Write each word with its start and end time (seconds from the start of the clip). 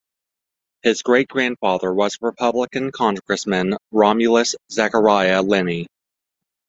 His 0.81 1.03
great-grandfather 1.03 1.93
was 1.93 2.17
Republican 2.21 2.91
congressman 2.91 3.77
Romulus 3.91 4.55
Zachariah 4.71 5.43
Linney. 5.43 5.85